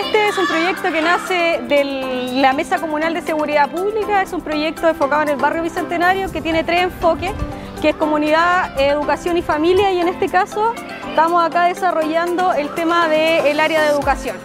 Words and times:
Este 0.00 0.28
es 0.28 0.38
un 0.38 0.46
proyecto 0.46 0.90
que 0.90 1.02
nace 1.02 1.60
de 1.68 1.84
la 2.40 2.54
Mesa 2.54 2.78
Comunal 2.78 3.12
de 3.12 3.20
Seguridad 3.20 3.68
Pública, 3.70 4.22
es 4.22 4.32
un 4.32 4.40
proyecto 4.40 4.88
enfocado 4.88 5.22
en 5.22 5.28
el 5.28 5.36
barrio 5.36 5.62
Bicentenario 5.62 6.32
que 6.32 6.40
tiene 6.40 6.64
tres 6.64 6.84
enfoques, 6.84 7.32
que 7.82 7.90
es 7.90 7.96
comunidad, 7.96 8.80
educación 8.80 9.36
y 9.36 9.42
familia, 9.42 9.92
y 9.92 10.00
en 10.00 10.08
este 10.08 10.30
caso 10.30 10.72
estamos 11.06 11.44
acá 11.44 11.64
desarrollando 11.64 12.54
el 12.54 12.70
tema 12.70 13.08
del 13.08 13.60
área 13.60 13.82
de 13.82 13.90
educación. 13.90 14.36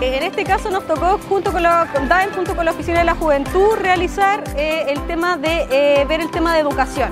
En 0.00 0.22
este 0.22 0.44
caso 0.44 0.70
nos 0.70 0.86
tocó, 0.86 1.18
junto 1.28 1.50
con 1.50 1.64
la 1.64 1.88
DAEM, 2.08 2.30
junto 2.32 2.54
con 2.54 2.64
la 2.64 2.70
Oficina 2.70 3.00
de 3.00 3.04
la 3.04 3.16
Juventud, 3.16 3.74
realizar 3.76 4.44
eh, 4.56 4.84
el 4.88 5.04
tema 5.08 5.36
de 5.36 5.66
eh, 5.72 6.04
ver 6.04 6.20
el 6.20 6.30
tema 6.30 6.54
de 6.54 6.60
educación. 6.60 7.10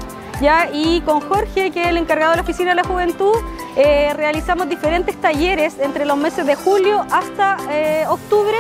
Y 0.73 1.01
con 1.03 1.21
Jorge, 1.21 1.71
que 1.71 1.83
es 1.83 1.89
el 1.89 1.97
encargado 1.97 2.33
de 2.33 2.37
la 2.39 2.43
Oficina 2.43 2.71
de 2.71 2.77
la 2.77 2.85
Juventud, 2.85 3.37
eh, 3.77 4.13
realizamos 4.15 4.69
diferentes 4.69 5.15
talleres 5.21 5.79
entre 5.79 6.05
los 6.05 6.17
meses 6.17 6.45
de 6.47 6.57
julio 6.57 7.05
hasta 7.11 7.57
octubre 8.09 8.57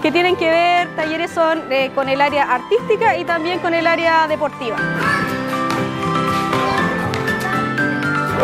que 0.00 0.10
tienen 0.10 0.36
que 0.36 0.48
ver, 0.48 0.96
talleres 0.96 1.30
son 1.30 1.62
con 1.94 2.08
el 2.08 2.20
área 2.20 2.44
artística 2.54 3.16
y 3.16 3.24
también 3.24 3.58
con 3.58 3.74
el 3.74 3.86
área 3.86 4.26
deportiva. 4.28 4.76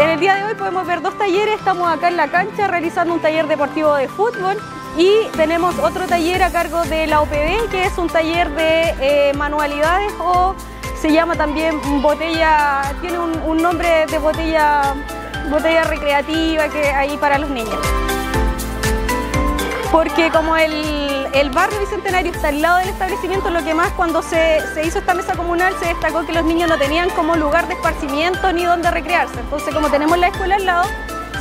En 0.01 0.09
el 0.09 0.21
día 0.21 0.35
de 0.35 0.45
hoy 0.45 0.55
podemos 0.55 0.87
ver 0.87 1.01
dos 1.01 1.17
talleres, 1.17 1.59
estamos 1.59 1.91
acá 1.91 2.09
en 2.09 2.17
la 2.17 2.29
cancha 2.29 2.67
realizando 2.67 3.15
un 3.15 3.21
taller 3.21 3.47
deportivo 3.47 3.95
de 3.95 4.09
fútbol 4.09 4.57
y 4.97 5.27
tenemos 5.37 5.79
otro 5.79 6.07
taller 6.07 6.43
a 6.43 6.51
cargo 6.51 6.83
de 6.85 7.07
la 7.07 7.21
OPD 7.21 7.71
que 7.71 7.85
es 7.85 7.97
un 7.99 8.09
taller 8.09 8.51
de 8.51 8.95
eh, 9.01 9.33
manualidades 9.35 10.13
o 10.19 10.55
se 11.03 11.11
llama 11.11 11.35
también 11.35 11.81
botella, 12.01 12.95
tiene 13.01 13.19
un, 13.19 13.57
nombre 13.61 14.07
de 14.07 14.19
botella, 14.19 14.95
botella 15.51 15.83
recreativa 15.83 16.69
que 16.69 16.91
hay 16.91 17.17
para 17.17 17.39
los 17.39 17.51
niños. 17.51 17.77
Porque 19.91 20.31
como 20.31 20.57
el, 20.57 21.51
barrio 21.53 21.81
bicentenario 21.81 22.31
está 22.31 22.49
al 22.49 22.63
lado 22.63 22.79
del 22.79 22.91
establecimiento, 22.91 23.51
lo 23.51 23.65
que 23.65 23.75
más 23.75 23.91
cuando 23.95 24.23
se, 24.23 24.61
se, 24.75 24.87
hizo 24.87 25.01
esta 25.01 25.13
mesa 25.13 25.35
comunal 25.35 25.75
se 25.81 25.87
destacó 25.87 26.25
que 26.25 26.33
los 26.33 26.45
niños 26.45 26.69
no 26.69 26.79
tenían 26.79 27.11
como 27.11 27.35
lugar 27.35 27.67
de 27.67 27.75
esparcimiento 27.75 28.53
ni 28.53 28.65
donde 28.65 28.89
recrearse. 28.89 29.41
Entonces 29.41 29.75
como 29.75 29.91
tenemos 29.91 30.17
la 30.19 30.29
escuela 30.29 30.55
al 30.55 30.67
lado, 30.67 30.85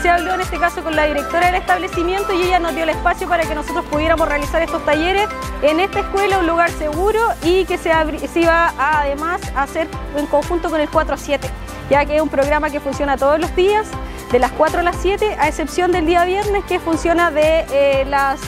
se 0.02 0.10
habló 0.10 0.34
en 0.34 0.42
este 0.42 0.58
caso 0.58 0.84
con 0.84 0.96
la 0.96 1.06
directora 1.06 1.48
del 1.48 1.56
establecimiento 1.56 2.34
y 2.34 2.42
ella 2.42 2.60
nos 2.60 2.74
dio 2.74 2.84
el 2.84 2.90
espacio 2.90 3.28
para 3.30 3.44
que 3.44 3.54
nosotros 3.54 3.86
pudiéramos 3.86 4.28
realizar 4.28 4.62
estos 4.62 4.84
talleres 4.84 5.28
en 5.62 5.80
esta 5.80 6.00
escuela, 6.00 6.40
un 6.40 6.48
lugar 6.48 6.72
seguro 6.72 7.20
y 7.44 7.66
que 7.66 7.78
se, 7.78 7.92
iba 8.36 8.68
a, 8.70 9.02
además 9.02 9.42
a 9.56 9.64
hacer 9.64 9.88
en 10.18 10.26
conjunto 10.26 10.72
con 10.72 10.82
el 10.82 10.90
4 10.90 11.14
a 11.14 11.18
7, 11.18 11.48
ya 11.92 12.06
que 12.06 12.16
es 12.16 12.22
un 12.22 12.30
programa 12.30 12.72
que 12.72 12.80
funciona 12.80 13.16
todos 13.16 13.40
los 13.40 13.56
días, 13.56 13.88
de 14.32 14.40
las 14.40 14.52
4 14.54 14.80
a 14.80 14.84
las 14.84 14.96
7, 14.96 15.36
a 15.40 15.48
excepción 15.48 15.92
del 15.92 16.08
día 16.08 16.26
viernes 16.26 16.64
que 16.66 16.80
funciona 16.80 17.30
de, 17.30 17.66
eh, 17.72 18.06
las, 18.06 18.40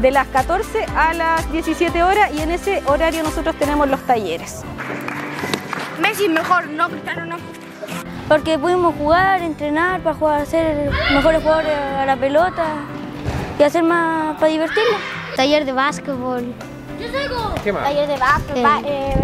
de 0.00 0.10
las 0.10 0.26
14 0.28 0.86
a 0.96 1.12
las 1.12 1.52
17 1.52 2.02
horas 2.02 2.32
y 2.32 2.40
en 2.40 2.52
ese 2.52 2.82
horario 2.86 3.22
nosotros 3.22 3.54
tenemos 3.56 3.86
los 3.88 4.00
talleres. 4.06 4.62
Messi 6.00 6.28
mejor, 6.30 6.68
no 6.68 6.88
Cristiano 6.88 7.26
no 7.26 7.65
porque 8.28 8.58
pudimos 8.58 8.94
jugar, 8.96 9.42
entrenar 9.42 10.00
para 10.00 10.16
jugar, 10.16 10.46
ser 10.46 10.90
mejores 11.12 11.42
jugadores 11.42 11.72
a 11.72 12.06
la 12.06 12.16
pelota 12.16 12.64
y 13.58 13.62
hacer 13.62 13.82
más 13.82 14.34
para 14.36 14.48
divertirnos. 14.48 15.00
Taller 15.36 15.64
de 15.64 15.72
básquetbol. 15.72 16.54
¿Qué 17.62 17.72
más? 17.72 17.84
Taller 17.84 18.08
de 18.08 18.16
básquetbol. 18.16 18.84
Eh, 18.84 19.14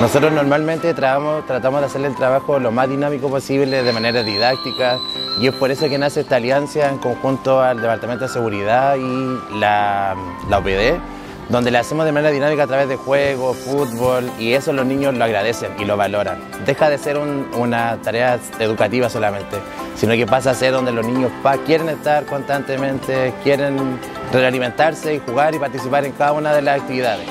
nosotros 0.00 0.30
normalmente 0.30 0.92
tratamos, 0.92 1.46
tratamos 1.46 1.80
de 1.80 1.86
hacer 1.86 2.04
el 2.04 2.14
trabajo 2.14 2.58
lo 2.58 2.70
más 2.70 2.88
dinámico 2.88 3.30
posible, 3.30 3.82
de 3.82 3.92
manera 3.94 4.22
didáctica, 4.22 4.98
y 5.40 5.46
es 5.46 5.54
por 5.54 5.70
eso 5.70 5.88
que 5.88 5.96
nace 5.96 6.20
esta 6.20 6.36
alianza 6.36 6.90
en 6.90 6.98
conjunto 6.98 7.62
al 7.62 7.80
Departamento 7.80 8.26
de 8.26 8.30
Seguridad 8.30 8.96
y 8.96 9.58
la, 9.58 10.14
la 10.50 10.58
OPD, 10.58 11.00
donde 11.48 11.70
le 11.70 11.78
hacemos 11.78 12.04
de 12.04 12.12
manera 12.12 12.32
dinámica 12.32 12.64
a 12.64 12.66
través 12.66 12.88
de 12.88 12.96
juegos, 12.96 13.56
fútbol, 13.56 14.30
y 14.38 14.52
eso 14.52 14.72
los 14.72 14.86
niños 14.86 15.14
lo 15.14 15.24
agradecen 15.24 15.72
y 15.78 15.84
lo 15.84 15.96
valoran. 15.96 16.40
Deja 16.64 16.88
de 16.88 16.98
ser 16.98 17.18
una 17.18 17.98
tarea 18.02 18.38
educativa 18.58 19.08
solamente, 19.08 19.58
sino 19.96 20.14
que 20.14 20.26
pasa 20.26 20.50
a 20.50 20.54
ser 20.54 20.72
donde 20.72 20.92
los 20.92 21.06
niños 21.06 21.30
quieren 21.64 21.88
estar 21.88 22.24
constantemente, 22.26 23.32
quieren 23.42 23.98
realimentarse 24.32 25.14
y 25.14 25.20
jugar 25.20 25.54
y 25.54 25.58
participar 25.58 26.04
en 26.04 26.12
cada 26.12 26.32
una 26.32 26.52
de 26.52 26.62
las 26.62 26.80
actividades. 26.80 27.26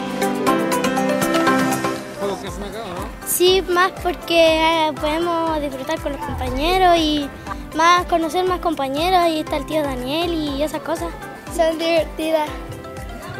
Sí, 3.28 3.62
más 3.70 3.92
porque 4.02 4.88
eh, 4.88 4.92
podemos 5.02 5.60
disfrutar 5.60 6.00
con 6.00 6.14
los 6.14 6.22
compañeros 6.22 6.96
y 6.98 7.30
más 7.76 8.06
conocer 8.06 8.46
más 8.48 8.62
compañeros, 8.62 9.20
ahí 9.20 9.42
está 9.42 9.58
el 9.58 9.66
tío 9.66 9.84
Daniel 9.84 10.34
y 10.34 10.64
esas 10.64 10.82
cosas. 10.82 11.10
Son 11.54 11.78
divertidas. 11.78 12.50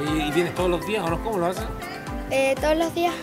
¿Y, 0.04 0.32
vienes 0.32 0.54
todos 0.56 0.70
los 0.70 0.86
días 0.86 1.04
o 1.04 1.10
no? 1.10 1.24
¿Cómo 1.24 1.38
lo 1.38 1.48
haces? 1.48 1.64
Eh, 2.32 2.56
todos 2.60 2.78
los 2.78 2.94
días. 2.94 3.14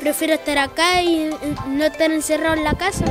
Prefiero 0.00 0.34
estar 0.34 0.58
acá 0.58 1.02
y 1.02 1.30
no 1.66 1.84
estar 1.84 2.10
encerrado 2.10 2.54
en 2.54 2.64
la 2.64 2.74
casa. 2.74 3.04